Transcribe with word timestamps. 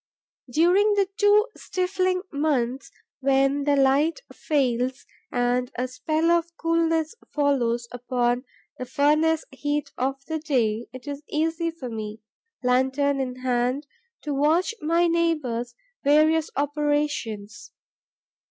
During 0.51 0.95
the 0.95 1.09
two 1.15 1.47
stifling 1.55 2.23
months, 2.31 2.89
when 3.19 3.65
the 3.65 3.75
light 3.75 4.19
fails 4.33 5.05
and 5.31 5.71
a 5.77 5.87
spell 5.87 6.31
of 6.31 6.57
coolness 6.57 7.13
follows 7.35 7.87
upon 7.91 8.43
the 8.79 8.85
furnace 8.87 9.45
heat 9.51 9.91
of 9.99 10.15
the 10.25 10.39
day, 10.39 10.87
it 10.91 11.05
is 11.07 11.21
easy 11.29 11.69
for 11.69 11.87
me, 11.89 12.19
lantern 12.63 13.19
in 13.19 13.41
hand, 13.41 13.85
to 14.23 14.33
watch 14.33 14.73
my 14.81 15.05
neighbour's 15.05 15.75
various 16.03 16.49
operations. 16.55 17.69